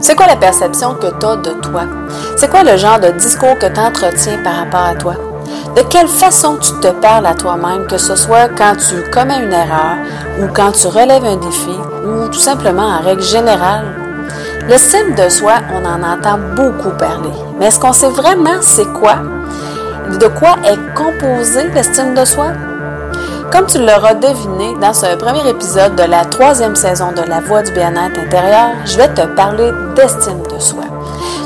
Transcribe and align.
C'est 0.00 0.14
quoi 0.14 0.26
la 0.26 0.36
perception 0.36 0.94
que 0.94 1.08
tu 1.18 1.26
as 1.26 1.36
de 1.36 1.50
toi? 1.60 1.82
C'est 2.36 2.48
quoi 2.48 2.62
le 2.62 2.76
genre 2.76 3.00
de 3.00 3.08
discours 3.10 3.58
que 3.58 3.66
tu 3.66 3.80
entretiens 3.80 4.38
par 4.42 4.56
rapport 4.56 4.86
à 4.86 4.94
toi? 4.94 5.14
De 5.74 5.82
quelle 5.82 6.08
façon 6.08 6.56
tu 6.56 6.72
te 6.80 6.88
parles 6.88 7.26
à 7.26 7.34
toi-même, 7.34 7.86
que 7.86 7.98
ce 7.98 8.14
soit 8.14 8.48
quand 8.56 8.74
tu 8.76 9.10
commets 9.10 9.42
une 9.42 9.52
erreur 9.52 9.96
ou 10.40 10.46
quand 10.54 10.72
tu 10.72 10.86
relèves 10.86 11.24
un 11.24 11.36
défi 11.36 11.76
ou 12.04 12.28
tout 12.28 12.38
simplement 12.38 12.86
en 12.86 13.02
règle 13.02 13.22
générale? 13.22 13.86
L'estime 14.68 15.14
de 15.14 15.28
soi, 15.28 15.54
on 15.74 15.84
en 15.84 16.02
entend 16.02 16.38
beaucoup 16.54 16.90
parler. 16.90 17.32
Mais 17.58 17.66
est-ce 17.66 17.80
qu'on 17.80 17.92
sait 17.92 18.10
vraiment 18.10 18.60
c'est 18.60 18.92
quoi? 18.92 19.16
De 20.20 20.26
quoi 20.28 20.56
est 20.64 20.94
composée 20.94 21.68
l'estime 21.74 22.14
de 22.14 22.24
soi? 22.24 22.48
Comme 23.50 23.64
tu 23.66 23.78
l'auras 23.78 24.12
deviné 24.14 24.76
dans 24.78 24.92
ce 24.92 25.16
premier 25.16 25.48
épisode 25.48 25.96
de 25.96 26.02
la 26.02 26.26
troisième 26.26 26.76
saison 26.76 27.12
de 27.12 27.22
La 27.22 27.40
Voix 27.40 27.62
du 27.62 27.72
bien-être 27.72 28.20
intérieur, 28.20 28.72
je 28.84 28.98
vais 28.98 29.08
te 29.08 29.22
parler 29.34 29.70
d'estime 29.96 30.42
de 30.54 30.58
soi. 30.60 30.82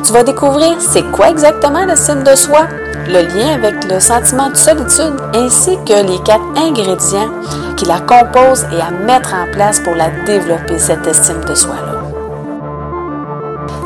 Tu 0.04 0.12
vas 0.12 0.24
découvrir 0.24 0.74
c'est 0.80 1.04
quoi 1.12 1.30
exactement 1.30 1.84
l'estime 1.84 2.24
de 2.24 2.34
soi, 2.34 2.66
le 3.06 3.22
lien 3.22 3.54
avec 3.54 3.84
le 3.88 4.00
sentiment 4.00 4.50
de 4.50 4.56
solitude 4.56 5.14
ainsi 5.34 5.78
que 5.86 6.04
les 6.04 6.18
quatre 6.24 6.42
ingrédients 6.56 7.30
qui 7.76 7.84
la 7.84 8.00
composent 8.00 8.66
et 8.72 8.80
à 8.80 8.90
mettre 8.90 9.32
en 9.34 9.50
place 9.52 9.78
pour 9.78 9.94
la 9.94 10.10
développer, 10.26 10.80
cette 10.80 11.06
estime 11.06 11.44
de 11.44 11.54
soi-là. 11.54 11.92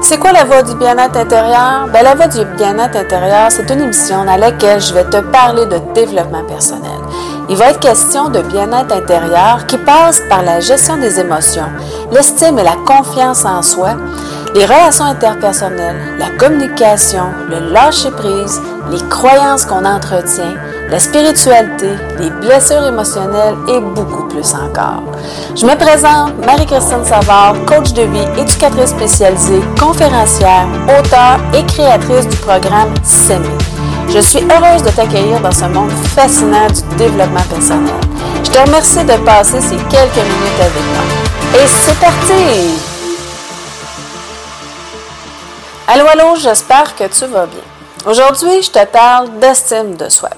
C'est 0.01 0.19
quoi 0.19 0.33
la 0.33 0.45
voie 0.45 0.63
du 0.63 0.75
bien-être 0.77 1.17
intérieur? 1.17 1.89
Ben, 1.93 2.03
la 2.03 2.15
voie 2.15 2.29
du 2.29 2.45
bien-être 2.57 2.97
intérieur, 2.97 3.49
c'est 3.51 3.69
une 3.71 3.81
émission 3.81 4.25
dans 4.25 4.37
laquelle 4.37 4.81
je 4.81 4.95
vais 4.95 5.05
te 5.05 5.19
parler 5.19 5.67
de 5.67 5.81
développement 5.95 6.45
personnel. 6.45 6.91
Il 7.49 7.57
va 7.57 7.71
être 7.71 7.81
question 7.81 8.29
de 8.29 8.41
bien-être 8.41 8.93
intérieur 8.93 9.67
qui 9.67 9.79
passe 9.79 10.21
par 10.29 10.43
la 10.43 10.59
gestion 10.59 10.97
des 10.97 11.21
émotions, 11.21 11.69
l'estime 12.11 12.59
et 12.59 12.65
la 12.65 12.75
confiance 12.85 13.45
en 13.45 13.63
soi, 13.63 13.91
les 14.55 14.65
relations 14.65 15.05
interpersonnelles, 15.05 16.17
la 16.19 16.31
communication, 16.31 17.25
le 17.49 17.73
lâcher-prise, 17.73 18.61
les 18.91 19.01
croyances 19.09 19.65
qu'on 19.65 19.85
entretient, 19.85 20.55
la 20.91 20.99
spiritualité, 20.99 21.91
les 22.19 22.31
blessures 22.31 22.85
émotionnelles 22.85 23.57
et 23.69 23.81
beaucoup 23.81 24.27
plus 24.27 24.53
encore. 24.55 25.03
Je 25.55 25.67
me 25.67 25.77
présente 25.77 26.45
Marie-Christine 26.45 27.05
Savard, 27.05 27.55
coach 27.67 27.93
de 27.93 28.03
vie, 28.03 28.41
éducatrice 28.41 28.91
spécialisée, 28.91 29.63
conférencière, 29.81 30.67
auteure 30.99 31.39
et 31.55 31.65
créatrice 31.67 32.27
du 32.27 32.37
programme 32.39 32.93
SEMI. 33.05 33.76
Je 34.09 34.21
suis 34.21 34.41
heureuse 34.41 34.83
de 34.83 34.91
t'accueillir 34.91 35.41
dans 35.41 35.53
ce 35.53 35.65
monde 35.65 35.91
fascinant 35.91 36.67
du 36.69 36.97
développement 36.97 37.43
personnel. 37.51 37.95
Je 38.45 38.51
te 38.51 38.59
remercie 38.59 39.05
de 39.05 39.25
passer 39.25 39.61
ces 39.61 39.77
quelques 39.77 40.17
minutes 40.17 40.61
avec 40.61 40.85
moi. 40.95 41.61
Et 41.61 41.67
c'est 41.67 41.99
parti! 41.99 42.97
Allô, 45.89 46.07
allô, 46.07 46.37
j'espère 46.37 46.95
que 46.97 47.05
tu 47.05 47.27
vas 47.27 47.47
bien. 47.47 47.61
Aujourd'hui, 48.07 48.63
je 48.63 48.71
te 48.71 48.85
parle 48.87 49.39
d'estime 49.39 49.97
de 49.97 50.09
soi. 50.09 50.31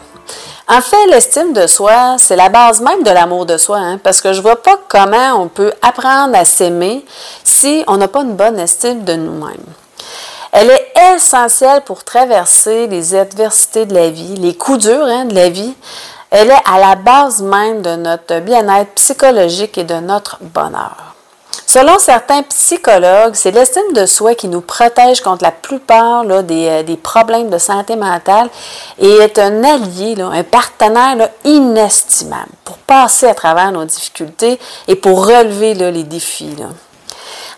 En 0.71 0.81
fait, 0.83 1.07
l'estime 1.11 1.53
de 1.55 1.67
soi, 1.67 2.17
c'est 2.19 2.37
la 2.37 2.51
base 2.51 2.83
même 2.83 3.03
de 3.03 3.11
l'amour 3.11 3.47
de 3.47 3.57
soi, 3.57 3.79
hein, 3.79 3.99
parce 4.03 4.21
que 4.21 4.35
je 4.35 4.43
vois 4.43 4.63
pas 4.63 4.79
comment 4.89 5.41
on 5.41 5.49
peut 5.49 5.73
apprendre 5.81 6.37
à 6.37 6.45
s'aimer 6.45 7.05
si 7.45 7.85
on 7.87 7.97
n'a 7.97 8.09
pas 8.09 8.21
une 8.21 8.37
bonne 8.37 8.59
estime 8.59 9.05
de 9.05 9.15
nous-mêmes. 9.15 9.65
Elle 10.61 10.71
est 10.71 11.15
essentielle 11.15 11.83
pour 11.83 12.03
traverser 12.03 12.89
les 12.89 13.15
adversités 13.15 13.87
de 13.87 13.95
la 13.95 14.11
vie, 14.11 14.35
les 14.35 14.57
coups 14.57 14.87
durs 14.87 15.05
hein, 15.05 15.25
de 15.27 15.35
la 15.37 15.51
vie. 15.51 15.73
Elle 16.31 16.51
est 16.51 16.65
à 16.65 16.81
la 16.81 16.97
base 16.97 17.41
même 17.43 17.81
de 17.81 17.95
notre 17.95 18.41
bien-être 18.41 18.91
psychologique 18.95 19.79
et 19.79 19.85
de 19.85 19.95
notre 19.95 20.39
bonheur. 20.41 21.15
Selon 21.65 21.97
certains 22.01 22.43
psychologues, 22.43 23.35
c'est 23.35 23.53
l'estime 23.53 23.93
de 23.95 24.05
soi 24.05 24.35
qui 24.35 24.49
nous 24.49 24.61
protège 24.61 25.21
contre 25.21 25.45
la 25.45 25.53
plupart 25.53 26.25
euh, 26.29 26.43
des, 26.43 26.97
problèmes 26.97 27.51
de 27.51 27.59
santé 27.59 27.95
mentale 27.95 28.51
et 28.99 29.13
est 29.13 29.39
un 29.39 29.63
allié, 29.63 30.17
un 30.21 30.43
partenaire 30.43 31.29
inestimable 31.45 32.51
pour 32.65 32.79
passer 32.79 33.27
à 33.27 33.35
travers 33.35 33.71
nos 33.71 33.85
difficultés 33.85 34.59
et 34.89 34.97
pour 34.97 35.25
relever 35.25 35.75
les 35.75 36.03
défis. 36.03 36.57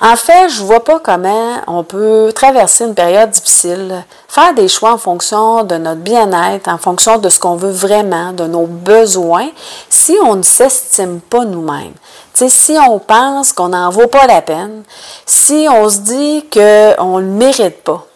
En 0.00 0.16
fait, 0.16 0.48
je 0.48 0.62
vois 0.62 0.82
pas 0.82 0.98
comment 0.98 1.56
on 1.66 1.84
peut 1.84 2.32
traverser 2.34 2.84
une 2.84 2.94
période 2.94 3.30
difficile, 3.30 4.04
faire 4.28 4.54
des 4.54 4.68
choix 4.68 4.92
en 4.92 4.98
fonction 4.98 5.64
de 5.64 5.76
notre 5.76 6.00
bien-être, 6.00 6.68
en 6.68 6.78
fonction 6.78 7.18
de 7.18 7.28
ce 7.28 7.38
qu'on 7.38 7.56
veut 7.56 7.70
vraiment, 7.70 8.32
de 8.32 8.44
nos 8.46 8.66
besoins, 8.66 9.50
si 9.90 10.16
on 10.24 10.36
ne 10.36 10.42
s'estime 10.42 11.20
pas 11.20 11.44
nous-mêmes. 11.44 11.92
si 12.34 12.76
on 12.88 12.98
pense 12.98 13.52
qu'on 13.52 13.68
n'en 13.68 13.90
vaut 13.90 14.06
pas 14.06 14.26
la 14.26 14.40
peine, 14.40 14.84
si 15.26 15.66
on 15.70 15.90
se 15.90 15.98
dit 15.98 16.46
qu'on 16.50 17.18
ne 17.18 17.20
le 17.20 17.26
mérite 17.26 17.82
pas, 17.82 18.06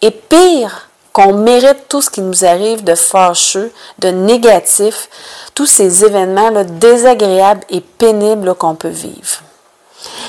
et 0.00 0.12
pire, 0.12 0.88
qu'on 1.12 1.34
mérite 1.34 1.88
tout 1.88 2.00
ce 2.00 2.10
qui 2.10 2.20
nous 2.20 2.44
arrive 2.44 2.84
de 2.84 2.94
fâcheux, 2.94 3.72
de 3.98 4.08
négatif, 4.08 5.08
tous 5.54 5.66
ces 5.66 6.04
événements 6.04 6.64
désagréables 6.64 7.64
et 7.68 7.80
pénibles 7.80 8.54
qu'on 8.54 8.74
peut 8.74 8.88
vivre. 8.88 9.42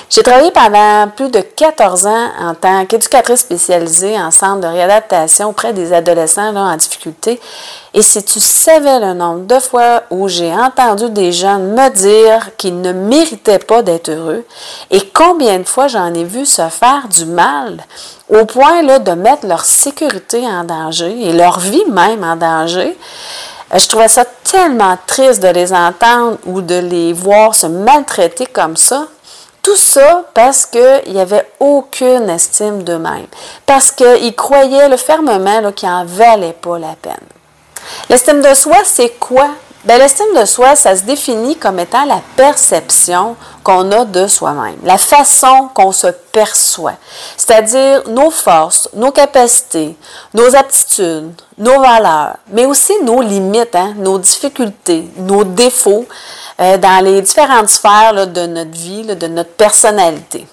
J'ai 0.10 0.24
travaillé 0.24 0.52
pendant 0.52 1.10
plus 1.10 1.30
de 1.30 1.40
14 1.40 2.08
ans 2.08 2.28
en 2.40 2.54
tant 2.54 2.86
qu'éducatrice 2.86 3.42
spécialisée 3.42 4.20
en 4.20 4.32
centre 4.32 4.62
de 4.62 4.68
réadaptation 4.68 5.50
auprès 5.50 5.74
des 5.74 5.94
adolescents 5.94 6.56
en 6.56 6.76
difficulté. 6.76 7.40
Et 7.94 8.02
si 8.02 8.24
tu 8.24 8.40
savais 8.40 9.00
le 9.00 9.14
nombre 9.14 9.46
de 9.46 9.60
fois 9.60 10.04
où 10.10 10.28
j'ai 10.28 10.52
entendu 10.52 11.10
des 11.10 11.32
jeunes 11.32 11.74
me 11.74 11.90
dire 11.90 12.56
qu'ils 12.58 12.82
ne 12.82 12.92
méritaient 12.92 13.60
pas 13.60 13.82
d'être 13.82 14.10
heureux 14.10 14.46
et 14.92 15.02
combien 15.14 15.60
de 15.60 15.64
fois 15.64 15.88
j'en 15.88 16.14
ai 16.14 16.24
vu 16.24 16.46
se 16.46 16.68
faire 16.70 17.08
du 17.10 17.26
mal 17.26 17.84
au 18.30 18.46
point 18.46 18.82
là, 18.82 19.00
de 19.00 19.12
mettre 19.12 19.46
leur 19.46 19.66
sécurité 19.66 20.46
en 20.48 20.64
danger 20.64 21.28
et 21.28 21.34
leur 21.34 21.60
vie 21.60 21.84
même 21.90 22.24
en 22.24 22.36
danger, 22.36 22.98
euh, 23.74 23.78
je 23.78 23.88
trouvais 23.88 24.08
ça 24.08 24.26
tellement 24.26 24.98
triste 25.06 25.42
de 25.42 25.50
les 25.50 25.74
entendre 25.74 26.38
ou 26.46 26.62
de 26.62 26.76
les 26.76 27.14
voir 27.14 27.54
se 27.56 27.68
maltraiter 27.68 28.46
comme 28.46 28.78
ça. 28.78 29.08
Tout 29.63 29.78
ça 29.78 30.25
parce 30.34 30.66
qu'il 30.66 31.01
n'y 31.07 31.22
avait 31.22 31.50
aucune 31.59 32.29
estime 32.29 32.84
d'eux-mêmes, 32.84 33.28
parce 33.66 33.91
qu'ils 33.91 34.35
croyaient 34.35 34.96
fermement 34.97 35.72
qu'ils 35.72 35.90
n'en 35.90 36.06
valaient 36.06 36.53
pas 36.53 36.78
la 36.78 36.96
peine. 37.01 37.13
L'estime 38.09 38.41
de 38.41 38.53
soi, 38.53 38.78
c'est 38.84 39.18
quoi? 39.19 39.50
Ben, 39.86 39.98
l'estime 40.00 40.34
de 40.40 40.46
soi, 40.46 40.78
ça 40.78 40.96
se 40.96 41.04
définit 41.04 41.58
comme 41.58 41.78
étant 41.78 42.06
la 42.06 42.22
perception 42.38 43.36
qu'on 43.66 43.92
a 43.92 44.06
de 44.06 44.28
soi-même, 44.28 44.78
la 44.84 44.98
façon 44.98 45.70
qu'on 45.74 45.92
se 45.92 46.08
perçoit, 46.08 46.96
c'est-à-dire 47.36 48.08
nos 48.08 48.32
forces, 48.32 48.88
nos 48.94 49.12
capacités, 49.12 49.98
nos 50.34 50.56
aptitudes, 50.56 51.34
nos 51.58 51.82
valeurs, 51.82 52.38
mais 52.48 52.66
aussi 52.66 52.94
nos 53.04 53.22
limites, 53.22 53.76
hein, 53.76 53.94
nos 53.98 54.20
difficultés, 54.20 55.12
nos 55.18 55.44
défauts, 55.44 56.06
euh, 56.62 56.78
dans 56.78 57.04
les 57.04 57.22
différentes 57.22 57.68
sphères 57.68 58.28
de 58.28 58.46
notre 58.46 58.72
vie, 58.72 59.04
de 59.04 59.28
notre 59.28 59.52
personnalité. 59.52 60.48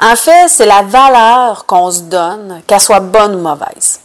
En 0.00 0.16
fait, 0.16 0.48
c'est 0.48 0.64
la 0.64 0.80
valeur 0.80 1.66
qu'on 1.66 1.90
se 1.90 2.00
donne, 2.00 2.62
qu'elle 2.66 2.80
soit 2.80 3.00
bonne 3.00 3.34
ou 3.34 3.40
mauvaise. 3.40 4.00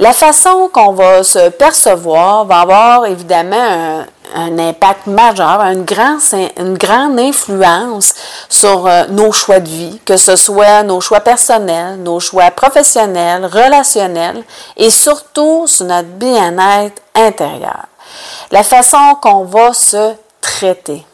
La 0.00 0.14
façon 0.14 0.70
qu'on 0.72 0.94
va 0.94 1.22
se 1.22 1.50
percevoir 1.50 2.46
va 2.46 2.60
avoir 2.60 3.04
évidemment 3.04 4.04
un, 4.34 4.58
impact 4.58 5.06
majeur, 5.06 5.60
une, 5.60 5.84
grande 5.84 7.20
influence 7.20 8.14
sur 8.48 8.86
euh, 8.86 9.04
nos 9.10 9.30
choix 9.30 9.60
de 9.60 9.68
vie, 9.68 10.00
que 10.06 10.16
ce 10.16 10.36
soit 10.36 10.82
nos 10.84 11.02
choix 11.02 11.20
personnels, 11.20 12.02
nos 12.02 12.18
choix 12.18 12.50
professionnels, 12.50 13.44
relationnels 13.44 14.42
et 14.78 14.88
surtout 14.88 15.66
sur 15.66 15.84
notre 15.84 16.08
bien-être 16.08 17.02
intérieur 17.14 17.84
la 18.50 18.62
façon 18.62 19.16
qu'on 19.20 19.44
va 19.44 19.74
se 19.74 20.14
traiter. 20.40 21.04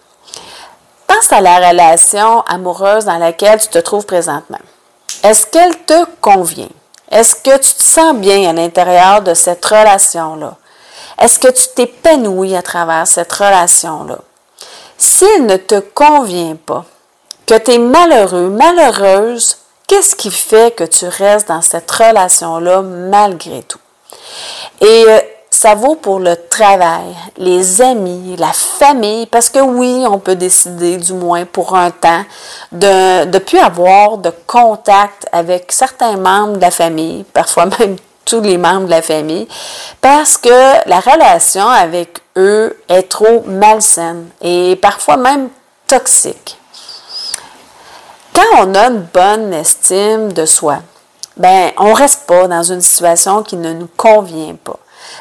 Pense 1.06 1.32
à 1.32 1.40
la 1.40 1.70
relation 1.70 2.42
amoureuse 2.42 3.04
dans 3.04 3.18
laquelle 3.18 3.60
tu 3.60 3.68
te 3.68 3.78
trouves 3.78 4.06
présentement. 4.06 4.60
Est-ce 5.22 5.46
qu'elle 5.46 5.76
te 5.84 6.04
convient? 6.20 6.68
Est-ce 7.10 7.34
que 7.36 7.56
tu 7.58 7.74
te 7.74 7.82
sens 7.82 8.14
bien 8.16 8.50
à 8.50 8.52
l'intérieur 8.52 9.22
de 9.22 9.34
cette 9.34 9.64
relation-là? 9.64 10.56
Est-ce 11.20 11.38
que 11.38 11.48
tu 11.48 11.68
t'épanouis 11.74 12.56
à 12.56 12.62
travers 12.62 13.06
cette 13.06 13.32
relation-là? 13.32 14.18
Si 14.98 15.24
elle 15.36 15.46
ne 15.46 15.56
te 15.56 15.80
convient 15.80 16.56
pas, 16.56 16.84
que 17.46 17.56
tu 17.58 17.72
es 17.72 17.78
malheureux, 17.78 18.48
malheureuse, 18.48 19.58
qu'est-ce 19.86 20.16
qui 20.16 20.30
fait 20.30 20.74
que 20.74 20.84
tu 20.84 21.06
restes 21.06 21.48
dans 21.48 21.62
cette 21.62 21.90
relation-là 21.90 22.82
malgré 22.82 23.62
tout? 23.62 23.78
Euh, 24.82 25.20
ça 25.56 25.74
vaut 25.74 25.94
pour 25.94 26.20
le 26.20 26.36
travail, 26.50 27.16
les 27.38 27.80
amis, 27.80 28.36
la 28.36 28.52
famille, 28.52 29.24
parce 29.24 29.48
que 29.48 29.58
oui, 29.58 30.04
on 30.06 30.18
peut 30.18 30.34
décider, 30.34 30.98
du 30.98 31.14
moins 31.14 31.46
pour 31.46 31.74
un 31.74 31.90
temps, 31.90 32.24
de 32.72 33.24
ne 33.24 33.38
plus 33.38 33.58
avoir 33.58 34.18
de 34.18 34.30
contact 34.46 35.26
avec 35.32 35.72
certains 35.72 36.18
membres 36.18 36.56
de 36.56 36.60
la 36.60 36.70
famille, 36.70 37.24
parfois 37.32 37.64
même 37.78 37.96
tous 38.26 38.42
les 38.42 38.58
membres 38.58 38.84
de 38.84 38.90
la 38.90 39.00
famille, 39.00 39.48
parce 40.02 40.36
que 40.36 40.88
la 40.88 41.00
relation 41.00 41.66
avec 41.66 42.20
eux 42.36 42.78
est 42.90 43.08
trop 43.08 43.42
malsaine 43.46 44.28
et 44.42 44.76
parfois 44.76 45.16
même 45.16 45.48
toxique. 45.86 46.58
quand 48.34 48.66
on 48.66 48.74
a 48.74 48.88
une 48.88 49.06
bonne 49.10 49.54
estime 49.54 50.34
de 50.34 50.44
soi, 50.44 50.80
ben, 51.38 51.70
on 51.78 51.94
reste 51.94 52.26
pas 52.26 52.46
dans 52.46 52.62
une 52.62 52.82
situation 52.82 53.42
qui 53.42 53.56
ne 53.56 53.72
nous 53.72 53.88
convient 53.96 54.54
pas, 54.62 54.78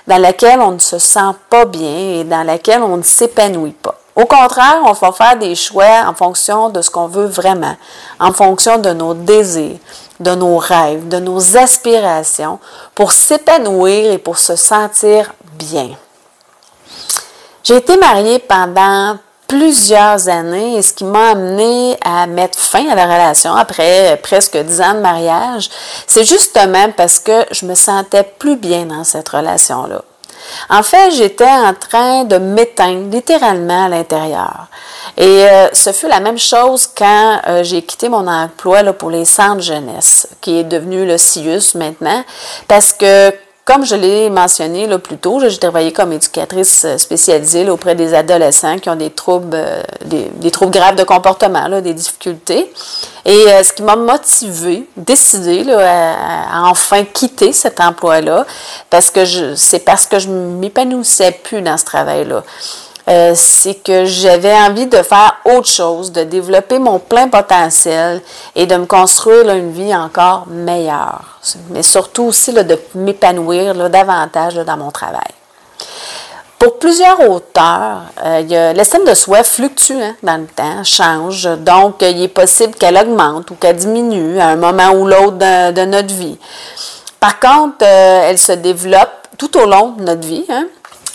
dans 0.07 0.17
laquelle 0.17 0.59
on 0.59 0.71
ne 0.71 0.79
se 0.79 0.97
sent 0.97 1.31
pas 1.49 1.65
bien 1.65 2.19
et 2.19 2.23
dans 2.23 2.43
laquelle 2.43 2.83
on 2.83 2.97
ne 2.97 3.03
s'épanouit 3.03 3.71
pas. 3.71 3.99
Au 4.15 4.25
contraire, 4.25 4.81
on 4.85 4.93
va 4.93 5.11
faire 5.11 5.37
des 5.37 5.55
choix 5.55 6.05
en 6.07 6.13
fonction 6.13 6.69
de 6.69 6.81
ce 6.81 6.89
qu'on 6.89 7.07
veut 7.07 7.25
vraiment, 7.25 7.75
en 8.19 8.31
fonction 8.31 8.77
de 8.77 8.91
nos 8.91 9.13
désirs, 9.13 9.77
de 10.21 10.31
nos 10.35 10.57
rêves, 10.57 11.09
de 11.09 11.19
nos 11.19 11.57
aspirations, 11.57 12.59
pour 12.93 13.11
s'épanouir 13.11 14.13
et 14.13 14.17
pour 14.17 14.37
se 14.37 14.55
sentir 14.55 15.33
bien. 15.57 15.89
J'ai 17.61 17.77
été 17.77 17.97
mariée 17.97 18.39
pendant 18.39 19.17
plusieurs 19.47 20.27
années 20.27 20.77
et 20.77 20.81
ce 20.81 20.93
qui 20.93 21.03
m'a 21.03 21.29
amené 21.31 21.97
à 22.03 22.27
mettre 22.27 22.57
fin 22.57 22.87
à 22.89 22.95
la 22.95 23.05
relation 23.05 23.53
après 23.53 24.19
presque 24.21 24.57
dix 24.57 24.81
ans 24.81 24.93
de 24.93 24.99
mariage, 24.99 25.69
c'est 26.07 26.25
justement 26.25 26.91
parce 26.95 27.19
que 27.19 27.45
je 27.51 27.65
me 27.65 27.75
sentais 27.75 28.23
plus 28.23 28.55
bien 28.55 28.85
dans 28.85 29.03
cette 29.03 29.29
relation-là. 29.29 30.01
En 30.69 30.83
fait, 30.83 31.11
j'étais 31.11 31.45
en 31.45 31.73
train 31.73 32.23
de 32.23 32.37
m'éteindre 32.37 33.09
littéralement 33.11 33.85
à 33.85 33.89
l'intérieur. 33.89 34.67
Et 35.17 35.23
euh, 35.23 35.69
ce 35.73 35.91
fut 35.91 36.07
la 36.07 36.19
même 36.19 36.37
chose 36.37 36.87
quand 36.87 37.39
euh, 37.47 37.63
j'ai 37.63 37.81
quitté 37.81 38.09
mon 38.09 38.27
emploi 38.27 38.83
là, 38.83 38.93
pour 38.93 39.09
les 39.09 39.25
centres 39.25 39.61
jeunesse, 39.61 40.27
qui 40.41 40.59
est 40.59 40.63
devenu 40.63 41.05
le 41.05 41.17
CIUS 41.17 41.75
maintenant, 41.75 42.23
parce 42.67 42.93
que 42.93 43.33
comme 43.65 43.83
je 43.83 43.95
l'ai 43.95 44.29
mentionné 44.29 44.85
là, 44.85 44.99
plus 44.99 45.17
tôt, 45.17 45.39
j'ai 45.39 45.57
travaillé 45.57 45.91
comme 45.91 46.13
éducatrice 46.13 46.85
euh, 46.85 46.99
spécialisée 46.99 47.67
auprès 47.67 47.95
des 47.95 48.13
adolescents 48.13 48.77
qui 48.77 48.91
ont 48.91 48.95
des 48.95 49.09
troubles, 49.09 49.55
euh, 49.55 49.81
des, 50.05 50.51
troubles 50.51 50.71
graves 50.71 50.95
de 50.95 51.03
comportement, 51.03 51.67
là, 51.67 51.81
des 51.81 51.95
difficultés. 51.95 52.71
Et 53.25 53.31
euh, 53.31 53.63
ce 53.63 53.73
qui 53.73 53.81
m'a 53.81 53.95
motivée, 53.95 54.87
décidé 54.95 55.63
là, 55.63 55.79
à, 55.79 56.59
à, 56.59 56.69
enfin 56.69 57.03
quitter 57.05 57.53
cet 57.53 57.81
emploi-là, 57.81 58.45
parce 58.91 59.09
que 59.09 59.55
c'est 59.55 59.79
parce 59.79 60.05
que 60.05 60.19
je 60.19 60.29
m'épanouissais 60.29 61.31
plus 61.31 61.63
dans 61.63 61.77
ce 61.77 61.85
travail-là. 61.85 62.43
Euh, 63.07 63.33
c'est 63.35 63.75
que 63.75 64.05
j'avais 64.05 64.53
envie 64.53 64.87
de 64.87 64.97
faire 65.03 65.37
autre 65.45 65.67
chose, 65.67 66.11
de 66.11 66.23
développer 66.23 66.79
mon 66.79 66.97
plein 66.97 67.27
potentiel 67.27 68.21
et 68.55 68.65
de 68.65 68.75
me 68.75 68.85
construire 68.85 69.53
une 69.53 69.71
vie 69.71 69.95
encore 69.95 70.45
meilleure. 70.47 71.39
Mais 71.69 71.83
surtout 71.83 72.23
aussi 72.23 72.51
de 72.51 72.79
m'épanouir 72.95 73.89
davantage 73.89 74.55
dans 74.55 74.77
mon 74.77 74.89
travail. 74.89 75.21
Pour 76.57 76.79
plusieurs 76.79 77.19
auteurs, 77.29 78.03
euh, 78.25 78.73
l'estime 78.73 79.03
de 79.05 79.13
soi 79.13 79.43
fluctue 79.43 80.01
hein, 80.01 80.15
dans 80.23 80.37
le 80.41 80.47
temps, 80.47 80.83
change. 80.83 81.47
Donc, 81.59 82.01
il 82.01 82.23
est 82.23 82.27
possible 82.27 82.73
qu'elle 82.73 82.97
augmente 82.97 83.51
ou 83.51 83.55
qu'elle 83.55 83.75
diminue 83.75 84.39
à 84.39 84.47
un 84.47 84.55
moment 84.55 84.89
ou 84.93 85.05
l'autre 85.05 85.37
de, 85.37 85.85
notre 85.85 86.13
vie. 86.13 86.39
Par 87.19 87.39
contre, 87.39 87.83
euh, 87.83 88.29
elle 88.29 88.39
se 88.39 88.53
développe 88.53 89.11
tout 89.37 89.55
au 89.59 89.67
long 89.67 89.89
de 89.91 90.03
notre 90.05 90.25
vie. 90.25 90.45
Hein, 90.49 90.65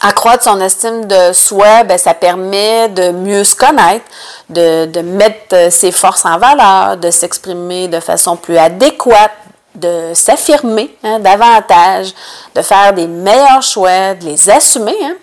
accroître 0.00 0.44
son 0.44 0.60
estime 0.60 1.06
de 1.06 1.32
soi, 1.32 1.84
ben, 1.84 1.98
ça 1.98 2.14
permet 2.14 2.88
de 2.88 3.10
mieux 3.10 3.44
se 3.44 3.54
connaître, 3.54 4.04
de, 4.48 5.00
mettre 5.02 5.54
euh, 5.54 5.70
ses 5.70 5.92
forces 5.92 6.24
en 6.24 6.38
valeur, 6.38 6.96
de 6.96 7.10
s'exprimer 7.10 7.88
de 7.88 8.00
façon 8.00 8.36
plus 8.36 8.56
adéquate, 8.56 9.32
de 9.74 10.12
s'affirmer 10.14 10.96
hein, 11.04 11.20
davantage, 11.20 12.12
de 12.54 12.62
faire 12.62 12.92
des 12.92 13.06
meilleurs 13.06 13.62
choix, 13.62 14.14
de 14.14 14.24
les 14.24 14.50
assumer 14.50 14.96
hein, 15.02 15.14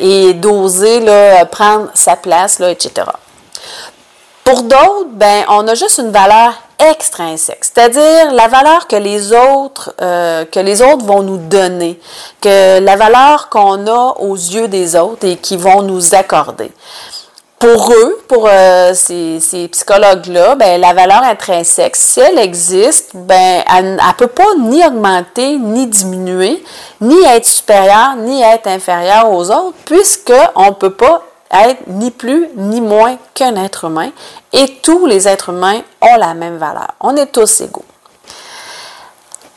et 0.00 0.34
d'oser 0.34 1.04
prendre 1.50 1.88
sa 1.94 2.16
place, 2.16 2.58
là, 2.58 2.70
etc. 2.70 3.06
Pour 4.44 4.62
d'autres, 4.62 5.08
ben, 5.12 5.44
on 5.48 5.66
a 5.66 5.74
juste 5.74 5.98
une 5.98 6.12
valeur 6.12 6.54
extrinsèque, 6.78 7.64
c'est-à-dire 7.64 8.32
la 8.32 8.48
valeur 8.48 8.86
que 8.86 8.96
les 8.96 9.32
autres 9.32 9.94
euh, 10.00 10.44
que 10.44 10.60
les 10.60 10.82
autres 10.82 11.04
vont 11.04 11.22
nous 11.22 11.38
donner, 11.38 11.98
que 12.40 12.80
la 12.80 12.96
valeur 12.96 13.48
qu'on 13.48 13.86
a 13.86 14.16
aux 14.18 14.34
yeux 14.34 14.68
des 14.68 14.96
autres 14.96 15.26
et 15.26 15.36
qui 15.36 15.56
vont 15.56 15.82
nous 15.82 16.14
accorder. 16.14 16.70
Pour 17.58 17.90
eux, 17.90 18.22
pour 18.28 18.46
euh, 18.50 18.92
ces, 18.92 19.40
ces 19.40 19.68
psychologues-là, 19.68 20.56
ben, 20.56 20.78
la 20.78 20.92
valeur 20.92 21.22
intrinsèque, 21.22 21.96
si 21.96 22.20
elle 22.20 22.38
existe, 22.38 23.12
ben, 23.14 23.62
elle 23.74 23.94
ne 23.94 24.12
peut 24.18 24.26
pas 24.26 24.54
ni 24.60 24.84
augmenter, 24.84 25.56
ni 25.56 25.86
diminuer, 25.86 26.62
ni 27.00 27.16
être 27.24 27.46
supérieure, 27.46 28.16
ni 28.18 28.42
être 28.42 28.66
inférieure 28.66 29.32
aux 29.32 29.50
autres, 29.50 29.76
puisqu'on 29.86 30.66
ne 30.66 30.74
peut 30.74 30.92
pas 30.92 31.22
être 31.52 31.82
ni 31.86 32.10
plus 32.10 32.48
ni 32.56 32.80
moins 32.80 33.16
qu'un 33.34 33.56
être 33.56 33.84
humain 33.84 34.10
et 34.52 34.78
tous 34.82 35.06
les 35.06 35.28
êtres 35.28 35.50
humains 35.50 35.80
ont 36.00 36.16
la 36.16 36.34
même 36.34 36.58
valeur. 36.58 36.92
On 37.00 37.16
est 37.16 37.26
tous 37.26 37.60
égaux. 37.60 37.84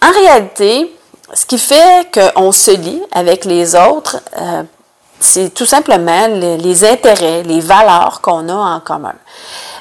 En 0.02 0.12
réalité, 0.12 0.96
ce 1.34 1.46
qui 1.46 1.58
fait 1.58 2.08
qu'on 2.14 2.52
se 2.52 2.72
lie 2.72 3.02
avec 3.12 3.46
les 3.46 3.76
autres, 3.76 4.22
euh, 4.40 4.64
c'est 5.20 5.54
tout 5.54 5.66
simplement 5.66 6.28
les, 6.28 6.86
intérêts, 6.86 7.44
les 7.44 7.60
valeurs 7.60 8.22
qu'on 8.22 8.48
a 8.50 8.54
en 8.54 8.80
commun. 8.80 9.16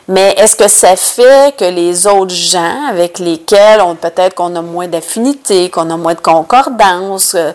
Mais 0.09 0.35
est-ce 0.39 0.57
que 0.57 0.69
ça 0.69 0.97
fait 0.97 1.57
que 1.57 1.65
les 1.65 2.07
autres 2.07 2.35
gens 2.35 2.89
avec 2.89 3.19
lesquels 3.19 3.81
on 3.81 3.95
peut-être 3.95 4.35
qu'on 4.35 4.57
a 4.57 4.63
moins 4.63 4.89
d'affinité, 4.89 5.71
qu'on 5.71 5.91
a 5.91 5.97
moins 5.97 6.15
de 6.15 6.21
concordance, 6.21 7.35
euh, 7.35 7.53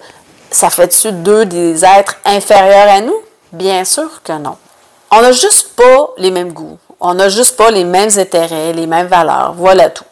ça 0.50 0.70
fait-tu 0.70 1.12
d'eux 1.12 1.46
des 1.46 1.84
êtres 1.84 2.16
inférieurs 2.26 2.90
à 2.90 3.02
nous? 3.02 3.20
Bien 3.54 3.86
sûr 3.86 4.24
que 4.24 4.34
non. 4.34 4.58
On 5.12 5.22
n'a 5.22 5.32
juste 5.32 5.76
pas 5.76 6.10
les 6.18 6.32
mêmes 6.32 6.52
goûts. 6.54 6.80
On 7.00 7.14
n'a 7.14 7.30
juste 7.30 7.56
pas 7.56 7.70
les 7.70 7.84
mêmes 7.84 8.10
intérêts, 8.18 8.74
les 8.74 8.88
mêmes 8.88 9.06
valeurs. 9.06 9.54
Voilà 9.56 9.92
tout. 9.92 10.06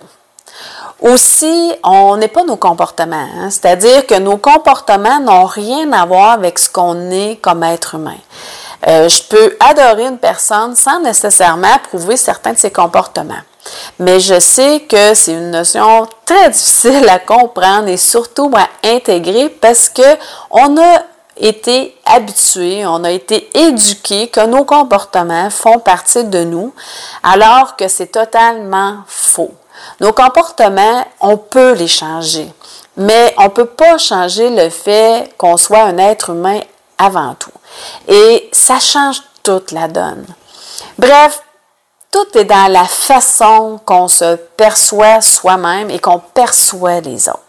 Aussi, 1.01 1.73
on 1.83 2.17
n'est 2.17 2.27
pas 2.27 2.43
nos 2.43 2.57
comportements. 2.57 3.27
Hein. 3.35 3.49
C'est-à-dire 3.49 4.05
que 4.05 4.19
nos 4.19 4.37
comportements 4.37 5.19
n'ont 5.19 5.45
rien 5.45 5.91
à 5.91 6.05
voir 6.05 6.33
avec 6.33 6.59
ce 6.59 6.69
qu'on 6.69 7.09
est 7.09 7.37
comme 7.41 7.63
être 7.63 7.95
humain. 7.95 8.17
Euh, 8.87 9.09
je 9.09 9.23
peux 9.23 9.57
adorer 9.59 10.05
une 10.05 10.19
personne 10.19 10.75
sans 10.75 10.99
nécessairement 10.99 11.79
prouver 11.89 12.17
certains 12.17 12.53
de 12.53 12.59
ses 12.59 12.71
comportements. 12.71 13.33
Mais 13.97 14.19
je 14.19 14.39
sais 14.39 14.81
que 14.81 15.15
c'est 15.15 15.33
une 15.33 15.51
notion 15.51 16.07
très 16.25 16.49
difficile 16.51 17.09
à 17.09 17.17
comprendre 17.17 17.87
et 17.87 17.97
surtout 17.97 18.51
à 18.55 18.67
intégrer 18.87 19.49
parce 19.49 19.89
que 19.89 20.01
on 20.51 20.77
a 20.77 21.01
été 21.41 21.97
habitués, 22.05 22.85
on 22.85 23.03
a 23.03 23.11
été 23.11 23.49
éduqués 23.57 24.27
que 24.27 24.45
nos 24.45 24.63
comportements 24.63 25.49
font 25.49 25.79
partie 25.79 26.23
de 26.23 26.43
nous, 26.43 26.73
alors 27.23 27.75
que 27.75 27.87
c'est 27.87 28.11
totalement 28.11 28.99
faux. 29.07 29.51
Nos 29.99 30.13
comportements, 30.13 31.05
on 31.19 31.37
peut 31.37 31.73
les 31.73 31.87
changer, 31.87 32.47
mais 32.97 33.33
on 33.37 33.45
ne 33.45 33.49
peut 33.49 33.65
pas 33.65 33.97
changer 33.97 34.49
le 34.49 34.69
fait 34.69 35.33
qu'on 35.37 35.57
soit 35.57 35.83
un 35.83 35.97
être 35.97 36.29
humain 36.31 36.59
avant 36.97 37.35
tout. 37.35 37.51
Et 38.07 38.49
ça 38.51 38.79
change 38.79 39.21
toute 39.43 39.71
la 39.71 39.87
donne. 39.87 40.25
Bref, 40.97 41.41
tout 42.11 42.37
est 42.37 42.45
dans 42.45 42.71
la 42.71 42.85
façon 42.85 43.79
qu'on 43.85 44.07
se 44.07 44.35
perçoit 44.35 45.21
soi-même 45.21 45.89
et 45.89 45.99
qu'on 45.99 46.19
perçoit 46.19 46.99
les 46.99 47.29
autres. 47.29 47.39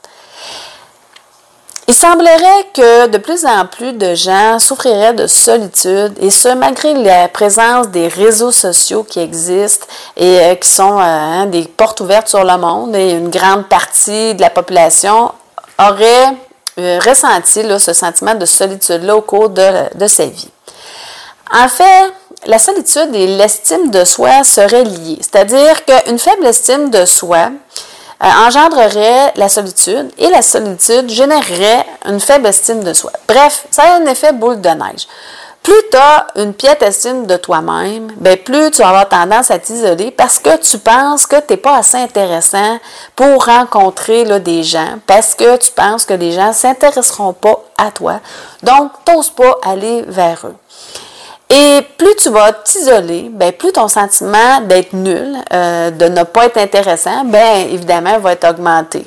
Il 1.92 1.94
semblerait 1.94 2.68
que 2.72 3.08
de 3.08 3.18
plus 3.18 3.44
en 3.44 3.66
plus 3.66 3.92
de 3.92 4.14
gens 4.14 4.58
souffriraient 4.58 5.12
de 5.12 5.26
solitude, 5.26 6.14
et 6.22 6.30
ce, 6.30 6.48
malgré 6.48 6.94
la 6.94 7.28
présence 7.28 7.88
des 7.88 8.08
réseaux 8.08 8.50
sociaux 8.50 9.04
qui 9.04 9.20
existent 9.20 9.86
et 10.16 10.40
euh, 10.40 10.54
qui 10.54 10.70
sont 10.70 10.98
euh, 10.98 11.02
hein, 11.02 11.44
des 11.44 11.64
portes 11.64 12.00
ouvertes 12.00 12.28
sur 12.28 12.44
le 12.44 12.56
monde, 12.56 12.96
et 12.96 13.10
une 13.10 13.28
grande 13.28 13.68
partie 13.68 14.34
de 14.34 14.40
la 14.40 14.48
population 14.48 15.32
aurait 15.78 16.32
euh, 16.78 16.98
ressenti 17.04 17.60
ce 17.78 17.92
sentiment 17.92 18.36
de 18.36 18.46
solitude-là 18.46 19.14
au 19.14 19.20
cours 19.20 19.50
de, 19.50 19.94
de 19.94 20.06
sa 20.06 20.24
vie. 20.24 20.48
En 21.52 21.68
fait, 21.68 22.10
la 22.46 22.58
solitude 22.58 23.14
et 23.14 23.26
l'estime 23.26 23.90
de 23.90 24.06
soi 24.06 24.44
seraient 24.44 24.84
liées, 24.84 25.18
c'est-à-dire 25.20 25.84
qu'une 25.84 26.18
faible 26.18 26.46
estime 26.46 26.88
de 26.88 27.04
soi, 27.04 27.50
euh, 28.22 28.26
engendrerait 28.46 29.32
la 29.36 29.48
solitude 29.48 30.10
et 30.18 30.28
la 30.28 30.42
solitude 30.42 31.10
générerait 31.10 31.84
une 32.06 32.20
faible 32.20 32.46
estime 32.46 32.84
de 32.84 32.92
soi. 32.92 33.10
Bref, 33.26 33.66
ça 33.70 33.82
a 33.82 33.96
un 33.96 34.06
effet 34.06 34.32
boule 34.32 34.60
de 34.60 34.68
neige. 34.68 35.06
Plus 35.62 35.74
tu 35.92 35.96
as 35.96 36.26
une 36.34 36.54
piètre 36.54 36.82
estime 36.84 37.26
de 37.26 37.36
toi-même, 37.36 38.10
ben 38.16 38.36
plus 38.36 38.72
tu 38.72 38.82
vas 38.82 38.88
avoir 38.88 39.08
tendance 39.08 39.52
à 39.52 39.60
t'isoler 39.60 40.10
parce 40.10 40.40
que 40.40 40.56
tu 40.56 40.76
penses 40.78 41.24
que 41.24 41.36
tu 41.36 41.52
n'es 41.52 41.56
pas 41.56 41.76
assez 41.76 41.98
intéressant 41.98 42.80
pour 43.14 43.44
rencontrer 43.44 44.24
des 44.40 44.64
gens, 44.64 44.98
parce 45.06 45.36
que 45.36 45.56
tu 45.58 45.70
penses 45.70 46.04
que 46.04 46.14
les 46.14 46.32
gens 46.32 46.48
ne 46.48 46.52
s'intéresseront 46.52 47.32
pas 47.32 47.62
à 47.78 47.92
toi. 47.92 48.20
Donc, 48.64 48.90
tu 49.04 49.12
n'oses 49.12 49.30
pas 49.30 49.56
aller 49.64 50.02
vers 50.08 50.46
eux. 50.46 50.56
Et 51.54 51.82
plus 51.98 52.16
tu 52.16 52.30
vas 52.30 52.50
t'isoler, 52.52 53.28
ben 53.30 53.52
plus 53.52 53.72
ton 53.72 53.86
sentiment 53.86 54.62
d'être 54.62 54.94
nul, 54.94 55.36
euh, 55.52 55.90
de 55.90 56.06
ne 56.06 56.22
pas 56.22 56.46
être 56.46 56.56
intéressant, 56.56 57.24
ben 57.26 57.68
évidemment, 57.68 58.18
va 58.20 58.32
être 58.32 58.48
augmenté. 58.48 59.06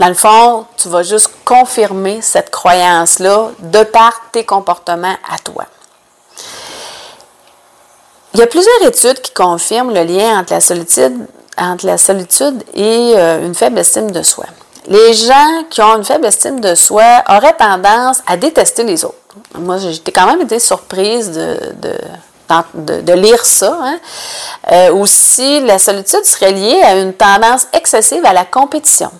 Dans 0.00 0.08
le 0.08 0.14
fond, 0.14 0.66
tu 0.76 0.88
vas 0.88 1.04
juste 1.04 1.30
confirmer 1.44 2.20
cette 2.20 2.50
croyance-là 2.50 3.50
de 3.60 3.84
par 3.84 4.12
tes 4.32 4.44
comportements 4.44 5.16
à 5.30 5.38
toi. 5.38 5.66
Il 8.34 8.40
y 8.40 8.42
a 8.42 8.48
plusieurs 8.48 8.82
études 8.84 9.20
qui 9.20 9.32
confirment 9.32 9.94
le 9.94 10.02
lien 10.02 10.40
entre 10.40 10.52
la 10.52 10.60
solitude, 10.60 11.26
entre 11.56 11.86
la 11.86 11.98
solitude 11.98 12.64
et 12.74 13.14
euh, 13.16 13.46
une 13.46 13.54
faible 13.54 13.78
estime 13.78 14.10
de 14.10 14.22
soi. 14.22 14.46
Les 14.88 15.14
gens 15.14 15.64
qui 15.70 15.80
ont 15.80 15.96
une 15.96 16.04
faible 16.04 16.26
estime 16.26 16.60
de 16.60 16.74
soi 16.74 17.22
auraient 17.28 17.56
tendance 17.56 18.18
à 18.26 18.36
détester 18.36 18.82
les 18.82 19.04
autres. 19.04 19.17
Moi, 19.54 19.78
j'ai 19.78 20.12
quand 20.12 20.26
même 20.26 20.40
été 20.40 20.58
surprise 20.58 21.30
de, 21.30 21.58
de, 22.74 23.12
lire 23.12 23.44
ça. 23.44 23.78
Hein. 23.80 23.98
Euh, 24.72 24.92
aussi, 24.94 25.60
la 25.60 25.78
solitude 25.78 26.24
serait 26.24 26.52
liée 26.52 26.80
à 26.82 26.96
une 26.96 27.12
tendance 27.12 27.66
excessive 27.72 28.24
à 28.24 28.32
la 28.32 28.44
compétition. 28.44 29.10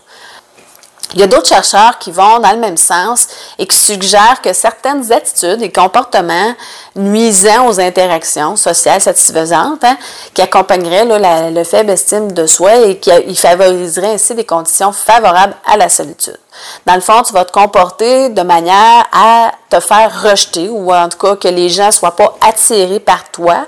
Il 1.14 1.20
y 1.20 1.22
a 1.22 1.26
d'autres 1.26 1.48
chercheurs 1.48 1.98
qui 1.98 2.10
vont 2.10 2.38
dans 2.38 2.50
le 2.50 2.58
même 2.58 2.76
sens 2.76 3.28
et 3.58 3.66
qui 3.66 3.76
suggèrent 3.76 4.42
que 4.42 4.52
certaines 4.52 5.10
attitudes 5.10 5.62
et 5.62 5.72
comportements 5.72 6.54
nuisant 6.96 7.66
aux 7.66 7.80
interactions 7.80 8.56
sociales 8.56 9.00
satisfaisantes, 9.00 9.84
hein, 9.84 9.96
qui 10.34 10.42
accompagneraient 10.42 11.06
le 11.50 11.64
faible 11.64 11.90
estime 11.90 12.32
de 12.32 12.46
soi 12.46 12.76
et 12.76 12.98
qui 12.98 13.34
favoriseraient 13.34 14.14
ainsi 14.14 14.34
des 14.34 14.44
conditions 14.44 14.92
favorables 14.92 15.56
à 15.64 15.78
la 15.78 15.88
solitude. 15.88 16.38
Dans 16.84 16.94
le 16.94 17.00
fond, 17.00 17.22
tu 17.22 17.32
vas 17.32 17.44
te 17.44 17.52
comporter 17.52 18.28
de 18.28 18.42
manière 18.42 19.06
à 19.12 19.52
te 19.70 19.80
faire 19.80 20.22
rejeter 20.22 20.68
ou 20.68 20.92
en 20.92 21.08
tout 21.08 21.18
cas 21.18 21.36
que 21.36 21.48
les 21.48 21.70
gens 21.70 21.90
soient 21.90 22.16
pas 22.16 22.36
attirés 22.46 23.00
par 23.00 23.30
toi. 23.30 23.64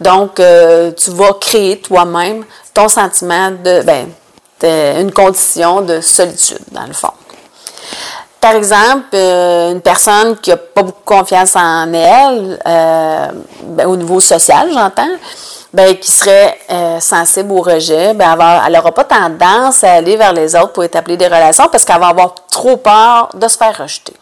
Donc, 0.00 0.40
euh, 0.40 0.92
tu 0.92 1.10
vas 1.10 1.34
créer 1.34 1.80
toi-même 1.80 2.44
ton 2.72 2.88
sentiment 2.88 3.50
de, 3.50 3.82
ben, 3.82 4.08
une 4.66 5.12
condition 5.12 5.82
de 5.82 6.00
solitude, 6.00 6.58
dans 6.72 6.86
le 6.86 6.92
fond. 6.92 7.12
Par 8.40 8.54
exemple, 8.54 9.08
euh, 9.14 9.72
une 9.72 9.80
personne 9.80 10.36
qui 10.36 10.50
n'a 10.50 10.56
pas 10.56 10.82
beaucoup 10.82 11.02
confiance 11.04 11.56
en 11.56 11.92
elle, 11.92 12.58
euh, 12.66 13.26
ben, 13.62 13.86
au 13.88 13.96
niveau 13.96 14.20
social, 14.20 14.70
j'entends, 14.72 15.10
ben, 15.72 15.96
qui 15.96 16.12
serait 16.12 16.56
euh, 16.70 17.00
sensible 17.00 17.50
au 17.50 17.62
rejet, 17.62 18.14
ben, 18.14 18.36
elle 18.64 18.72
n'aura 18.72 18.92
pas 18.92 19.04
tendance 19.04 19.82
à 19.82 19.94
aller 19.94 20.16
vers 20.16 20.32
les 20.32 20.54
autres 20.54 20.72
pour 20.72 20.84
établir 20.84 21.16
des 21.16 21.26
relations 21.26 21.68
parce 21.70 21.84
qu'elle 21.84 21.98
va 21.98 22.08
avoir 22.08 22.34
trop 22.48 22.76
peur 22.76 23.28
de 23.34 23.48
se 23.48 23.56
faire 23.56 23.76
rejeter. 23.76 24.14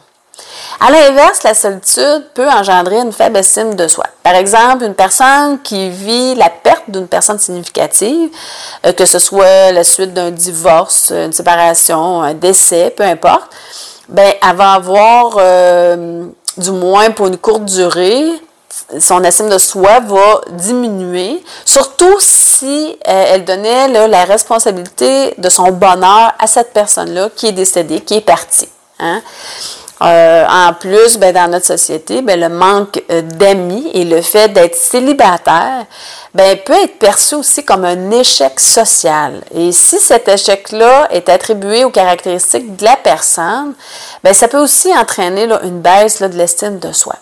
À 0.81 0.91
l'inverse, 0.91 1.43
la 1.43 1.55
solitude 1.55 2.27
peut 2.35 2.49
engendrer 2.49 2.99
une 2.99 3.13
faible 3.13 3.39
estime 3.39 3.75
de 3.75 3.89
soi. 3.89 4.05
Par 4.23 4.35
exemple, 4.35 4.85
une 4.85 4.95
personne 4.95 5.61
qui 5.63 5.89
vit 5.89 6.35
la 6.35 6.51
perte 6.51 6.85
d'une 6.89 7.09
personne 7.09 7.39
significative, 7.39 8.29
euh, 8.85 8.93
que 8.93 9.07
ce 9.07 9.19
soit 9.19 9.73
la 9.73 9.85
suite 9.85 10.13
d'un 10.13 10.31
divorce, 10.31 11.13
une 11.13 11.33
séparation, 11.33 12.23
un 12.23 12.35
décès, 12.35 12.93
peu 12.95 13.05
importe, 13.05 13.51
ben, 14.09 14.35
elle 14.43 14.57
va 14.57 14.73
avoir, 14.73 15.37
euh, 15.39 16.27
du 16.59 16.71
moins 16.71 17.11
pour 17.11 17.29
une 17.29 17.39
courte 17.39 17.65
durée, 17.65 18.25
son 19.01 19.25
estime 19.25 19.49
de 19.49 19.59
soi 19.59 20.01
va 20.01 20.41
diminuer, 20.51 21.43
surtout 21.65 22.17
si 22.21 22.97
euh, 23.09 23.25
elle 23.29 23.45
donnait 23.45 23.89
la 24.09 24.25
responsabilité 24.25 25.35
de 25.39 25.49
son 25.49 25.73
bonheur 25.73 26.33
à 26.39 26.47
cette 26.47 26.73
personne-là 26.73 27.31
qui 27.35 27.47
est 27.47 27.53
décédée, 27.53 28.01
qui 28.01 28.15
est 28.15 28.21
partie. 28.21 28.69
Hein. 28.99 29.23
Euh, 30.03 30.47
en 30.47 30.75
plus, 30.75 31.17
ben, 31.17 31.33
dans 31.33 31.51
notre 31.51 31.65
société, 31.65 32.21
ben, 32.21 32.39
le 32.39 32.51
manque 32.51 33.03
euh, 33.11 33.23
d'amis 33.23 33.91
et 33.95 34.05
le 34.05 34.21
fait 34.21 34.49
d'être 34.49 34.77
célibataire 34.77 35.87
ben, 36.35 36.59
peut 36.67 36.75
être 36.75 36.99
perçu 36.99 37.35
aussi 37.35 37.65
comme 37.65 37.87
un 37.87 38.11
échec 38.11 38.61
social. 38.61 39.41
Et 39.55 39.73
si 39.73 39.99
cet 39.99 40.29
échec-là 40.29 41.09
est 41.11 41.31
attribué 41.31 41.85
aux 41.85 41.91
caractéristiques 41.91 42.77
de 42.77 42.85
la 42.85 42.97
personne, 42.97 43.73
ben, 44.23 44.35
ça 44.35 44.49
peut 44.49 44.61
aussi 44.61 44.95
entraîner 44.95 45.49
une 45.63 45.81
baisse 45.81 46.21
de 46.21 46.37
l'estime 46.37 46.79
de 46.79 46.93
soi. 46.93 47.15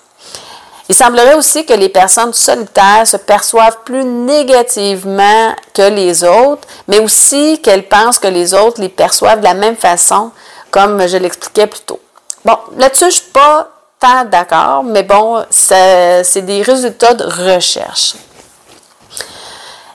Il 0.89 0.97
semblerait 0.97 1.35
aussi 1.35 1.65
que 1.65 1.75
les 1.75 1.89
personnes 1.89 2.35
solitaires 2.35 3.07
se 3.07 3.17
perçoivent 3.17 3.79
plus 3.85 4.05
négativement 4.05 5.55
que 5.73 5.89
les 5.89 6.25
autres, 6.25 6.67
mais 6.89 6.99
aussi 6.99 7.61
qu'elles 7.63 7.89
pensent 7.89 8.19
que 8.19 8.29
les 8.29 8.53
autres 8.53 8.81
les 8.81 8.89
perçoivent 8.89 9.39
de 9.39 9.45
la 9.45 9.55
même 9.55 9.77
façon, 9.77 10.33
comme 10.73 11.07
je 11.07 11.17
l'expliquais 11.17 11.69
plus 11.69 11.81
tôt. 11.81 12.01
Bon, 12.45 12.59
là-dessus, 12.77 13.05
je 13.05 13.07
ne 13.07 13.11
suis 13.11 13.31
pas 13.33 13.69
tant 13.99 14.25
d'accord, 14.27 14.83
mais 14.83 15.03
bon, 15.03 15.45
c'est 15.51 16.43
des 16.43 16.63
résultats 16.63 17.15
de 17.15 17.25
recherche. 17.25 18.15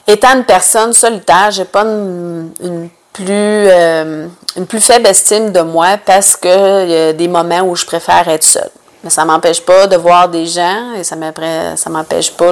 Étant 0.07 0.35
une 0.35 0.43
personne 0.43 0.91
solitaire, 0.93 1.51
je 1.51 1.59
n'ai 1.59 1.65
pas 1.65 1.83
une, 1.83 2.89
plus, 3.13 3.25
euh, 3.29 4.27
une 4.55 4.65
plus 4.65 4.81
faible 4.81 5.05
estime 5.05 5.51
de 5.51 5.61
moi 5.61 5.97
parce 6.03 6.35
qu'il 6.35 6.49
y 6.49 6.95
a 6.95 7.13
des 7.13 7.27
moments 7.27 7.61
où 7.61 7.75
je 7.75 7.85
préfère 7.85 8.27
être 8.27 8.43
seule. 8.43 8.71
Mais 9.03 9.11
ça 9.11 9.21
ne 9.21 9.27
m'empêche 9.27 9.61
pas 9.61 9.85
de 9.85 9.95
voir 9.95 10.27
des 10.27 10.47
gens 10.47 10.93
et 10.97 11.03
ça 11.03 11.15
ne 11.15 11.91
m'empêche 11.91 12.31
pas 12.31 12.51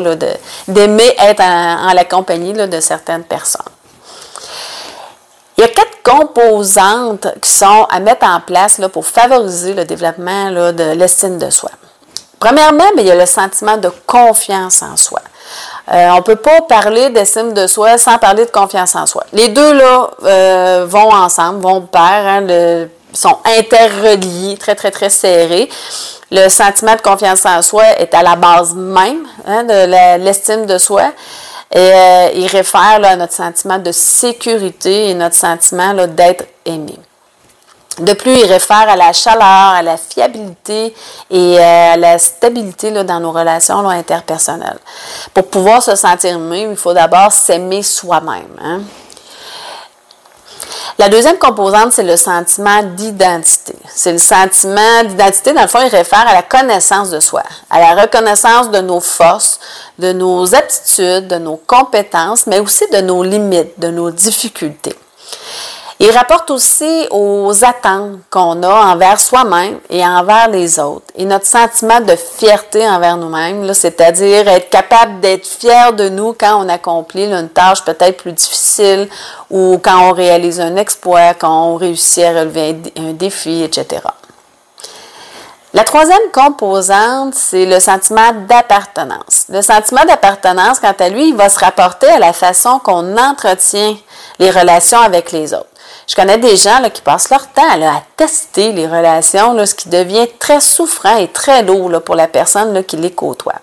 d'aimer 0.67 1.15
être 1.17 1.41
en, 1.41 1.91
la 1.93 2.05
compagnie 2.05 2.53
de 2.53 2.79
certaines 2.79 3.23
personnes. 3.23 3.65
Il 5.57 5.61
y 5.61 5.63
a 5.63 5.69
quatre 5.69 6.03
composantes 6.03 7.27
qui 7.41 7.49
sont 7.49 7.87
à 7.89 7.99
mettre 7.99 8.27
en 8.27 8.39
place 8.39 8.77
là, 8.77 8.89
pour 8.89 9.05
favoriser 9.07 9.73
le 9.73 9.85
développement 9.85 10.51
de 10.51 10.91
l'estime 10.93 11.39
de 11.39 11.49
soi. 11.49 11.71
Premièrement, 12.39 12.83
il 12.97 13.05
y 13.05 13.11
a 13.11 13.15
le 13.15 13.25
sentiment 13.25 13.77
de 13.77 13.91
confiance 14.05 14.83
en 14.83 14.95
soi. 14.95 15.19
Euh, 15.91 16.09
on 16.11 16.17
ne 16.17 16.21
peut 16.21 16.35
pas 16.35 16.61
parler 16.61 17.09
d'estime 17.09 17.53
de 17.53 17.65
soi 17.65 17.97
sans 17.97 18.19
parler 18.19 18.45
de 18.45 18.51
confiance 18.51 18.95
en 18.95 19.07
soi. 19.07 19.23
Les 19.33 19.47
deux 19.49 19.73
là 19.73 20.11
euh, 20.23 20.85
vont 20.87 21.11
ensemble, 21.11 21.61
vont 21.61 21.81
pair, 21.81 22.01
hein, 22.03 22.87
sont 23.13 23.37
interreliés, 23.45 24.57
très, 24.57 24.75
très, 24.75 24.91
très 24.91 25.09
serrés. 25.09 25.69
Le 26.29 26.49
sentiment 26.49 26.95
de 26.95 27.01
confiance 27.01 27.45
en 27.45 27.61
soi 27.61 27.85
est 27.97 28.13
à 28.13 28.21
la 28.21 28.35
base 28.35 28.75
même 28.75 29.25
hein, 29.47 29.63
de 29.63 30.23
l'estime 30.23 30.65
de 30.65 30.77
soi. 30.77 31.05
Et 31.73 31.79
euh, 31.79 32.29
il 32.33 32.47
réfère 32.47 32.99
à 33.03 33.15
notre 33.15 33.33
sentiment 33.33 33.77
de 33.77 33.91
sécurité 33.91 35.09
et 35.09 35.13
notre 35.13 35.35
sentiment 35.35 35.93
d'être 36.07 36.45
aimé. 36.65 36.97
De 37.99 38.13
plus, 38.13 38.31
il 38.31 38.45
réfère 38.45 38.87
à 38.87 38.95
la 38.95 39.11
chaleur, 39.11 39.41
à 39.43 39.81
la 39.81 39.97
fiabilité 39.97 40.93
et 41.31 41.59
euh, 41.59 41.93
à 41.93 41.97
la 41.97 42.19
stabilité 42.19 42.91
là, 42.91 43.03
dans 43.03 43.19
nos 43.19 43.31
relations 43.31 43.89
interpersonnelles. 43.89 44.77
Pour 45.33 45.47
pouvoir 45.47 45.81
se 45.81 45.95
sentir 45.95 46.37
mieux, 46.37 46.69
il 46.71 46.77
faut 46.77 46.93
d'abord 46.93 47.31
s'aimer 47.31 47.81
soi-même. 47.81 48.55
Hein. 48.63 48.81
La 50.97 51.09
deuxième 51.09 51.37
composante, 51.37 51.93
c'est 51.93 52.03
le 52.03 52.17
sentiment 52.17 52.83
d'identité. 52.83 53.75
C'est 53.93 54.11
le 54.11 54.17
sentiment 54.17 55.03
d'identité, 55.03 55.53
dans 55.53 55.61
le 55.61 55.67
fond, 55.67 55.79
il 55.81 55.89
réfère 55.89 56.27
à 56.27 56.33
la 56.33 56.43
connaissance 56.43 57.09
de 57.09 57.19
soi, 57.19 57.43
à 57.69 57.79
la 57.79 58.01
reconnaissance 58.01 58.71
de 58.71 58.79
nos 58.79 58.99
forces, 58.99 59.59
de 59.99 60.11
nos 60.13 60.53
aptitudes, 60.55 61.27
de 61.27 61.37
nos 61.37 61.57
compétences, 61.57 62.47
mais 62.47 62.59
aussi 62.59 62.85
de 62.91 63.01
nos 63.01 63.23
limites, 63.23 63.79
de 63.79 63.89
nos 63.89 64.11
difficultés. 64.11 64.95
Il 65.99 66.11
rapporte 66.11 66.51
aussi 66.51 67.07
aux 67.09 67.51
attentes 67.65 68.19
qu'on 68.29 68.61
a 68.61 68.93
envers 68.93 69.19
soi-même 69.19 69.79
et 69.89 70.05
envers 70.05 70.47
les 70.47 70.79
autres. 70.79 71.07
Et 71.15 71.25
notre 71.25 71.47
sentiment 71.47 71.99
de 72.01 72.15
fierté 72.15 72.87
envers 72.87 73.17
nous-mêmes, 73.17 73.73
c'est-à-dire 73.73 74.47
être 74.47 74.69
capable 74.69 75.19
d'être 75.21 75.47
fier 75.47 75.93
de 75.93 76.07
nous 76.09 76.33
quand 76.33 76.63
on 76.63 76.69
accomplit 76.69 77.25
une 77.25 77.49
tâche 77.49 77.83
peut-être 77.83 78.17
plus 78.17 78.33
difficile 78.33 79.09
ou 79.49 79.79
quand 79.83 80.09
on 80.09 80.11
réalise 80.11 80.59
un 80.59 80.75
exploit, 80.75 81.33
quand 81.33 81.71
on 81.71 81.75
réussit 81.77 82.23
à 82.23 82.41
relever 82.41 82.75
un 82.95 83.13
défi, 83.13 83.63
etc. 83.63 84.01
La 85.73 85.83
troisième 85.83 86.31
composante, 86.31 87.33
c'est 87.33 87.65
le 87.65 87.79
sentiment 87.79 88.33
d'appartenance. 88.47 89.45
Le 89.49 89.61
sentiment 89.61 90.05
d'appartenance, 90.05 90.79
quant 90.79 90.95
à 90.97 91.09
lui, 91.09 91.29
il 91.29 91.35
va 91.35 91.49
se 91.49 91.59
rapporter 91.59 92.07
à 92.07 92.19
la 92.19 92.33
façon 92.33 92.79
qu'on 92.79 93.17
entretient 93.17 93.95
les 94.39 94.49
relations 94.49 94.99
avec 94.99 95.31
les 95.31 95.53
autres. 95.53 95.67
Je 96.07 96.15
connais 96.15 96.37
des 96.37 96.55
gens 96.55 96.81
qui 96.93 97.01
passent 97.01 97.29
leur 97.29 97.47
temps 97.47 97.63
à 97.69 98.01
tester 98.15 98.71
les 98.71 98.87
relations, 98.87 99.65
ce 99.65 99.75
qui 99.75 99.89
devient 99.89 100.27
très 100.39 100.61
souffrant 100.61 101.17
et 101.17 101.27
très 101.27 101.63
lourd 101.63 102.01
pour 102.03 102.15
la 102.15 102.27
personne 102.27 102.83
qui 102.83 102.95
les 102.97 103.11
côtoie. 103.11 103.55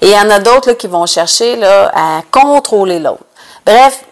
Et 0.00 0.08
il 0.08 0.12
y 0.12 0.18
en 0.18 0.30
a 0.30 0.38
d'autres 0.38 0.72
qui 0.72 0.86
vont 0.86 1.06
chercher 1.06 1.62
à 1.64 2.22
contrôler 2.30 2.98
l'autre. 2.98 3.24
Bref, 3.64 4.04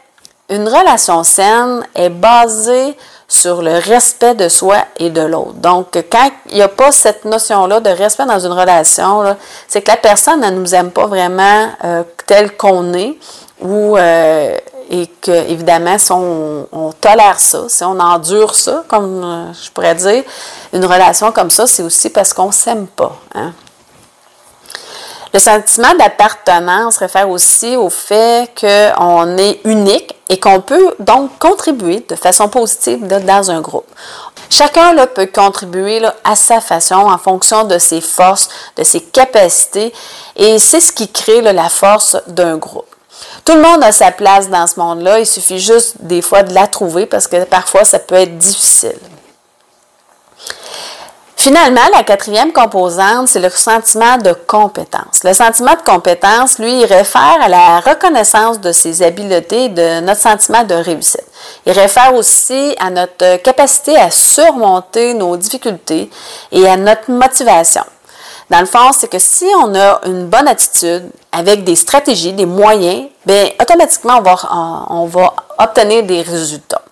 une 0.50 0.66
relation 0.66 1.24
saine 1.24 1.86
est 1.94 2.08
basée 2.08 2.96
sur 3.28 3.60
le 3.60 3.78
respect 3.78 4.34
de 4.34 4.48
soi 4.48 4.78
et 4.98 5.10
de 5.10 5.20
l'autre. 5.20 5.54
Donc, 5.54 5.98
quand 6.10 6.30
il 6.48 6.56
n'y 6.56 6.62
a 6.62 6.68
pas 6.68 6.90
cette 6.90 7.26
notion-là 7.26 7.80
de 7.80 7.90
respect 7.90 8.24
dans 8.24 8.38
une 8.38 8.52
relation, 8.52 9.36
c'est 9.66 9.82
que 9.82 9.90
la 9.90 9.98
personne 9.98 10.40
ne 10.40 10.50
nous 10.50 10.74
aime 10.74 10.90
pas 10.90 11.06
vraiment 11.06 11.68
euh, 11.84 12.02
tel 12.26 12.56
qu'on 12.56 12.94
est 12.94 13.18
ou 13.60 13.98
euh, 13.98 14.56
et 14.90 15.06
que, 15.20 15.30
évidemment, 15.30 15.98
si 15.98 16.12
on, 16.12 16.92
tolère 17.00 17.38
ça, 17.38 17.64
si 17.68 17.84
on 17.84 17.98
endure 17.98 18.54
ça, 18.54 18.84
comme 18.88 19.22
euh, 19.22 19.52
je 19.52 19.70
pourrais 19.70 19.94
dire, 19.94 20.24
une 20.72 20.84
relation 20.84 21.30
comme 21.32 21.50
ça, 21.50 21.66
c'est 21.66 21.82
aussi 21.82 22.10
parce 22.10 22.32
qu'on 22.32 22.46
ne 22.46 22.52
s'aime 22.52 22.86
pas. 22.86 23.16
Hein. 23.34 23.52
Le 25.32 25.38
sentiment 25.38 25.94
d'appartenance 25.98 26.96
réfère 26.96 27.28
aussi 27.28 27.76
au 27.76 27.90
fait 27.90 28.50
qu'on 28.58 29.36
est 29.36 29.60
unique 29.64 30.16
et 30.30 30.40
qu'on 30.40 30.62
peut 30.62 30.94
donc 31.00 31.38
contribuer 31.38 32.02
de 32.08 32.14
façon 32.14 32.48
positive 32.48 33.06
dans 33.06 33.50
un 33.50 33.60
groupe. 33.60 33.86
Chacun 34.48 34.94
peut 35.06 35.26
contribuer 35.26 36.00
à 36.24 36.34
sa 36.34 36.62
façon 36.62 36.94
en 36.94 37.18
fonction 37.18 37.64
de 37.64 37.78
ses 37.78 38.00
forces, 38.00 38.48
de 38.76 38.84
ses 38.84 39.02
capacités 39.02 39.92
et 40.34 40.58
c'est 40.58 40.80
ce 40.80 40.92
qui 40.92 41.08
crée 41.08 41.42
la 41.42 41.68
force 41.68 42.16
d'un 42.26 42.56
groupe. 42.56 42.86
Tout 43.44 43.54
le 43.54 43.62
monde 43.62 43.82
a 43.82 43.92
sa 43.92 44.10
place 44.10 44.48
dans 44.48 44.66
ce 44.66 44.78
monde-là, 44.78 45.20
il 45.20 45.26
suffit 45.26 45.58
juste 45.58 45.96
des 46.00 46.22
fois 46.22 46.42
de 46.42 46.52
la 46.52 46.66
trouver 46.66 47.06
parce 47.06 47.26
que 47.26 47.44
parfois 47.44 47.84
ça 47.84 47.98
peut 47.98 48.16
être 48.16 48.36
difficile. 48.36 48.98
Finalement, 51.40 51.80
la 51.94 52.02
quatrième 52.02 52.52
composante, 52.52 53.28
c'est 53.28 53.38
le 53.38 53.48
sentiment 53.48 54.18
de 54.18 54.32
compétence. 54.32 55.22
Le 55.22 55.32
sentiment 55.32 55.74
de 55.76 55.82
compétence, 55.82 56.58
lui, 56.58 56.80
il 56.80 56.84
réfère 56.84 57.38
à 57.40 57.48
la 57.48 57.78
reconnaissance 57.78 58.60
de 58.60 58.72
ses 58.72 59.04
habiletés, 59.04 59.68
de 59.68 60.00
notre 60.00 60.20
sentiment 60.20 60.64
de 60.64 60.74
réussite. 60.74 61.24
Il 61.64 61.72
réfère 61.72 62.12
aussi 62.14 62.74
à 62.80 62.90
notre 62.90 63.36
capacité 63.36 63.96
à 63.96 64.10
surmonter 64.10 65.14
nos 65.14 65.36
difficultés 65.36 66.10
et 66.50 66.68
à 66.68 66.76
notre 66.76 67.08
motivation. 67.08 67.84
Dans 68.50 68.60
le 68.60 68.66
fond, 68.66 68.92
c'est 68.92 69.08
que 69.08 69.18
si 69.18 69.46
on 69.62 69.74
a 69.74 70.00
une 70.06 70.26
bonne 70.26 70.48
attitude 70.48 71.10
avec 71.32 71.64
des 71.64 71.76
stratégies, 71.76 72.32
des 72.32 72.46
moyens, 72.46 73.08
bien, 73.26 73.50
automatiquement, 73.60 74.18
on 74.18 74.22
va, 74.22 74.36
on 74.90 75.06
va 75.06 75.34
obtenir 75.58 76.02
des 76.04 76.22
résultats. 76.22 76.82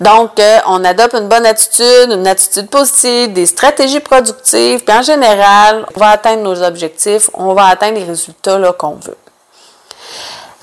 Donc, 0.00 0.38
euh, 0.38 0.58
on 0.66 0.84
adopte 0.84 1.14
une 1.14 1.28
bonne 1.28 1.44
attitude, 1.44 2.10
une 2.10 2.26
attitude 2.26 2.70
positive, 2.70 3.32
des 3.32 3.46
stratégies 3.46 4.00
productives, 4.00 4.84
puis 4.84 4.96
en 4.96 5.02
général, 5.02 5.84
on 5.94 6.00
va 6.00 6.10
atteindre 6.10 6.42
nos 6.42 6.62
objectifs, 6.62 7.28
on 7.34 7.52
va 7.52 7.66
atteindre 7.66 7.98
les 7.98 8.04
résultats 8.04 8.72
qu'on 8.78 8.94
veut. 8.94 9.16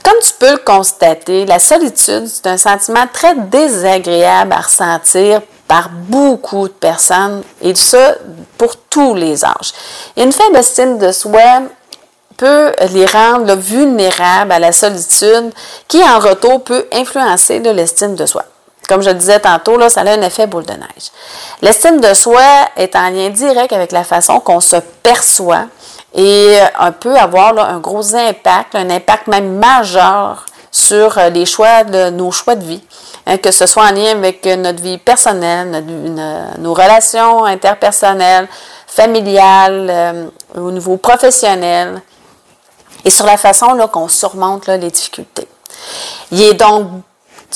Comme 0.03 0.19
tu 0.21 0.33
peux 0.39 0.51
le 0.51 0.57
constater, 0.57 1.45
la 1.45 1.59
solitude, 1.59 2.27
c'est 2.27 2.47
un 2.47 2.57
sentiment 2.57 3.05
très 3.11 3.35
désagréable 3.35 4.53
à 4.53 4.61
ressentir 4.61 5.41
par 5.67 5.89
beaucoup 5.89 6.67
de 6.67 6.73
personnes, 6.73 7.43
et 7.61 7.73
ça 7.75 8.15
pour 8.57 8.75
tous 8.77 9.15
les 9.15 9.43
âges. 9.43 9.73
une 10.15 10.31
faible 10.31 10.57
estime 10.57 10.97
de 10.97 11.11
soi 11.11 11.63
peut 12.37 12.71
les 12.91 13.05
rendre 13.05 13.55
vulnérables 13.55 14.51
à 14.51 14.59
la 14.59 14.71
solitude, 14.71 15.53
qui 15.87 16.01
en 16.03 16.19
retour 16.19 16.63
peut 16.63 16.85
influencer 16.91 17.59
l'estime 17.59 18.15
de 18.15 18.25
soi. 18.25 18.43
Comme 18.87 19.01
je 19.01 19.09
le 19.09 19.15
disais 19.15 19.39
tantôt, 19.39 19.77
là, 19.77 19.89
ça 19.89 20.01
a 20.01 20.11
un 20.11 20.21
effet 20.21 20.45
boule 20.45 20.65
de 20.65 20.73
neige. 20.73 21.11
L'estime 21.61 21.99
de 22.01 22.13
soi 22.13 22.43
est 22.75 22.95
en 22.95 23.09
lien 23.09 23.29
direct 23.29 23.73
avec 23.73 23.91
la 23.91 24.03
façon 24.03 24.39
qu'on 24.39 24.59
se 24.59 24.75
perçoit 25.01 25.65
et 26.13 26.57
euh, 26.81 26.91
peut 26.91 27.15
avoir 27.15 27.57
un 27.57 27.79
gros 27.79 28.15
impact, 28.15 28.75
un 28.75 28.89
impact 28.89 29.27
même 29.27 29.57
majeur 29.57 30.45
sur 30.71 31.17
euh, 31.17 31.29
nos 32.11 32.31
choix 32.31 32.55
de 32.55 32.65
vie, 32.65 32.83
hein, 33.25 33.37
que 33.37 33.51
ce 33.51 33.65
soit 33.65 33.85
en 33.85 33.91
lien 33.91 34.11
avec 34.11 34.45
notre 34.45 34.81
vie 34.81 34.97
personnelle, 34.97 35.83
nos 36.59 36.73
relations 36.73 37.45
interpersonnelles, 37.45 38.47
familiales, 38.87 39.87
euh, 39.89 40.25
au 40.55 40.71
niveau 40.71 40.97
professionnel, 40.97 42.01
et 43.03 43.09
sur 43.09 43.25
la 43.25 43.37
façon 43.37 43.77
qu'on 43.91 44.07
surmonte 44.07 44.67
les 44.67 44.89
difficultés. 44.89 45.47
Il 46.31 46.41
est 46.41 46.53
donc 46.53 46.87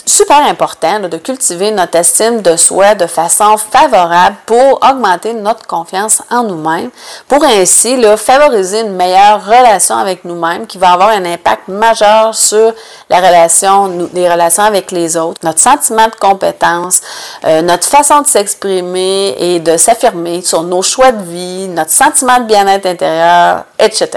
super 0.06 0.38
important 0.48 1.00
de 1.00 1.18
cultiver 1.18 1.72
notre 1.72 1.98
estime 1.98 2.42
de 2.42 2.56
soi 2.56 2.96
de 2.96 3.08
façon 3.08 3.58
favorable 3.58 4.36
pour 4.46 4.80
augmenter 4.88 5.34
notre 5.34 5.66
confiance 5.66 6.22
en 6.30 6.44
nous-mêmes, 6.44 6.90
pour 7.28 7.44
ainsi 7.44 7.98
favoriser 8.18 8.82
une 8.82 8.96
meilleure 8.96 9.46
relation 9.46 9.98
avec 9.98 10.26
nous-mêmes 10.26 10.68
qui 10.68 10.78
va 10.78 10.92
avoir 10.92 11.10
un 11.10 11.26
impact 11.26 11.68
majeur 11.68 12.36
sur 12.36 12.74
la 13.10 13.18
relation, 13.18 14.10
les 14.14 14.30
relations 14.30 14.64
avec 14.64 14.92
les 14.92 15.18
autres, 15.18 15.40
notre 15.44 15.60
sentiment 15.60 16.08
de 16.08 16.16
compétence, 16.16 17.02
euh, 17.46 17.62
notre 17.62 17.86
façon 17.86 18.22
de 18.22 18.28
s'exprimer 18.28 19.36
et 19.40 19.60
de 19.60 19.78
s'affirmer 19.78 20.42
sur 20.42 20.64
nos 20.64 20.82
choix 20.82 21.12
de 21.12 21.24
vie, 21.24 21.68
notre 21.68 21.92
sentiment 21.92 22.40
de 22.40 22.46
bien-être 22.46 22.86
intérieur, 22.86 23.66
etc. 23.78 24.10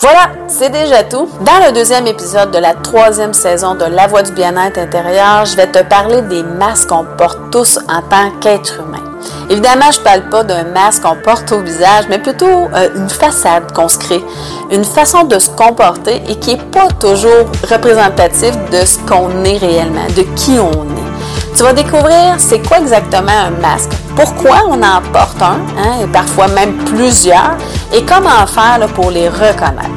Voilà, 0.00 0.30
c'est 0.46 0.70
déjà 0.70 1.02
tout. 1.02 1.28
Dans 1.40 1.66
le 1.66 1.72
deuxième 1.72 2.06
épisode 2.06 2.52
de 2.52 2.58
la 2.58 2.74
troisième 2.74 3.34
saison 3.34 3.74
de 3.74 3.84
La 3.84 4.06
Voix 4.06 4.22
du 4.22 4.30
bien-être 4.30 4.78
intérieur, 4.78 5.44
je 5.44 5.56
vais 5.56 5.66
te 5.66 5.82
parler 5.82 6.22
des 6.22 6.44
masques 6.44 6.90
qu'on 6.90 7.04
porte 7.04 7.50
tous 7.50 7.80
en 7.88 8.00
tant 8.02 8.30
qu'être 8.40 8.78
humain. 8.78 9.02
Évidemment, 9.50 9.90
je 9.90 9.98
ne 9.98 10.04
parle 10.04 10.28
pas 10.28 10.44
d'un 10.44 10.62
masque 10.62 11.02
qu'on 11.02 11.16
porte 11.16 11.50
au 11.50 11.62
visage, 11.62 12.04
mais 12.08 12.20
plutôt 12.20 12.46
euh, 12.46 12.90
une 12.94 13.08
façade 13.08 13.72
qu'on 13.72 13.88
se 13.88 13.98
crée, 13.98 14.22
une 14.70 14.84
façon 14.84 15.24
de 15.24 15.40
se 15.40 15.50
comporter 15.50 16.22
et 16.28 16.36
qui 16.36 16.54
n'est 16.54 16.62
pas 16.62 16.88
toujours 17.00 17.50
représentative 17.68 18.56
de 18.70 18.86
ce 18.86 18.98
qu'on 18.98 19.42
est 19.42 19.58
réellement, 19.58 20.06
de 20.16 20.22
qui 20.36 20.60
on 20.60 20.84
est. 20.84 21.07
Tu 21.58 21.64
vas 21.64 21.72
découvrir 21.72 22.36
c'est 22.38 22.60
quoi 22.60 22.78
exactement 22.78 23.32
un 23.32 23.50
masque, 23.50 23.90
pourquoi 24.14 24.62
on 24.68 24.80
en 24.80 25.02
porte 25.12 25.42
un, 25.42 25.58
hein, 25.76 26.04
et 26.04 26.06
parfois 26.06 26.46
même 26.46 26.76
plusieurs, 26.84 27.56
et 27.92 28.04
comment 28.04 28.46
faire 28.46 28.86
pour 28.94 29.10
les 29.10 29.28
reconnaître. 29.28 29.90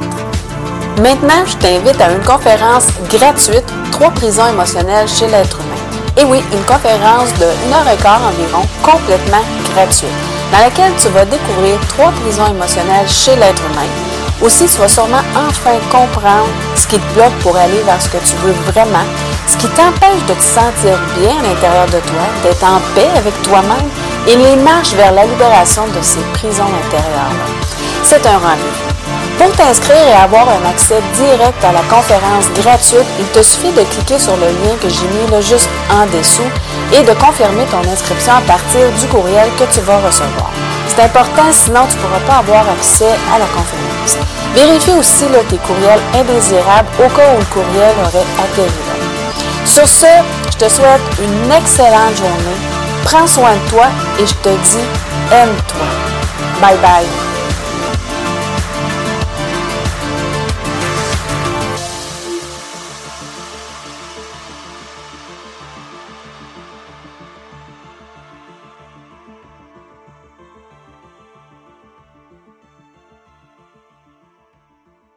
Maintenant, 1.03 1.45
je 1.45 1.55
t'invite 1.57 2.01
à 2.01 2.13
une 2.13 2.23
conférence 2.23 2.87
gratuite, 3.11 3.71
Trois 3.91 4.09
prisons 4.09 4.47
émotionnelles 4.47 5.07
chez 5.07 5.27
l'être 5.27 5.59
humain. 5.59 6.17
Et 6.17 6.23
oui, 6.23 6.41
une 6.51 6.63
conférence 6.63 7.31
de 7.39 7.45
1 7.71 7.77
heure 7.77 7.93
et 7.93 8.01
quart 8.01 8.21
environ, 8.25 8.65
complètement 8.81 9.45
gratuite, 9.75 10.09
dans 10.51 10.61
laquelle 10.61 10.93
tu 10.97 11.09
vas 11.09 11.25
découvrir 11.25 11.79
trois 11.89 12.09
prisons 12.23 12.47
émotionnelles 12.47 13.07
chez 13.07 13.35
l'être 13.35 13.61
humain. 13.71 13.87
Aussi, 14.41 14.65
tu 14.65 14.79
vas 14.79 14.87
sûrement 14.87 15.21
enfin 15.35 15.77
comprendre 15.91 16.49
ce 16.75 16.87
qui 16.87 16.97
te 16.97 17.13
bloque 17.13 17.37
pour 17.43 17.55
aller 17.55 17.83
vers 17.85 18.01
ce 18.01 18.09
que 18.09 18.17
tu 18.17 18.35
veux 18.37 18.55
vraiment, 18.71 19.05
ce 19.51 19.57
qui 19.57 19.67
t'empêche 19.67 20.25
de 20.29 20.33
te 20.33 20.41
sentir 20.41 20.97
bien 21.19 21.35
à 21.39 21.43
l'intérieur 21.43 21.85
de 21.87 21.99
toi, 21.99 22.25
d'être 22.41 22.63
en 22.63 22.79
paix 22.95 23.09
avec 23.17 23.41
toi-même 23.41 23.89
et 24.27 24.35
les 24.35 24.55
marches 24.55 24.93
vers 24.93 25.11
la 25.11 25.25
libération 25.25 25.83
de 25.87 26.01
ces 26.01 26.21
prisons 26.33 26.71
intérieures 26.85 27.51
c'est 28.03 28.25
un 28.25 28.37
rendez-vous. 28.39 28.91
Pour 29.37 29.51
t'inscrire 29.55 30.07
et 30.07 30.21
avoir 30.21 30.47
un 30.49 30.69
accès 30.69 31.01
direct 31.15 31.63
à 31.63 31.71
la 31.71 31.81
conférence 31.83 32.51
gratuite, 32.61 33.07
il 33.19 33.25
te 33.27 33.41
suffit 33.41 33.71
de 33.71 33.83
cliquer 33.83 34.19
sur 34.19 34.35
le 34.37 34.47
lien 34.47 34.75
que 34.81 34.89
j'ai 34.89 35.07
mis 35.07 35.31
là 35.31 35.41
juste 35.41 35.69
en 35.89 36.05
dessous 36.15 36.51
et 36.93 37.03
de 37.03 37.13
confirmer 37.13 37.65
ton 37.65 37.79
inscription 37.89 38.33
à 38.33 38.41
partir 38.41 38.91
du 38.99 39.07
courriel 39.07 39.49
que 39.57 39.63
tu 39.73 39.81
vas 39.81 39.99
recevoir. 39.99 40.51
C'est 40.87 41.03
important, 41.03 41.51
sinon 41.51 41.87
tu 41.89 41.97
ne 41.97 42.01
pourras 42.01 42.25
pas 42.27 42.39
avoir 42.39 42.69
accès 42.69 43.15
à 43.33 43.39
la 43.39 43.47
conférence. 43.47 44.17
Vérifie 44.55 44.91
aussi 44.99 45.25
tes 45.49 45.57
courriels 45.57 46.03
indésirables 46.13 46.89
au 46.99 47.09
cas 47.15 47.33
où 47.33 47.39
le 47.39 47.45
courriel 47.45 47.95
aurait 48.03 48.27
atterri 48.43 48.90
Sur 49.65 49.87
ce, 49.87 50.05
je 50.51 50.57
te 50.57 50.69
souhaite 50.69 51.01
une 51.21 51.51
excellente 51.51 52.15
journée. 52.17 52.57
Prends 53.03 53.27
soin 53.27 53.53
de 53.55 53.69
toi 53.69 53.87
et 54.19 54.25
je 54.25 54.33
te 54.35 54.49
dis 54.49 54.85
aime-toi. 55.31 55.87
Bye 56.61 56.77
bye. 56.77 57.30